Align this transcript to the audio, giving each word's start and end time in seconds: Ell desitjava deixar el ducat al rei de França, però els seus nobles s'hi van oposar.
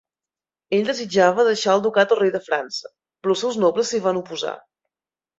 Ell 0.75 0.85
desitjava 0.85 1.43
deixar 1.49 1.75
el 1.79 1.83
ducat 1.87 2.15
al 2.15 2.19
rei 2.19 2.31
de 2.35 2.41
França, 2.45 2.89
però 3.25 3.35
els 3.35 3.43
seus 3.45 3.59
nobles 3.65 3.91
s'hi 3.91 4.01
van 4.07 4.19
oposar. 4.23 4.55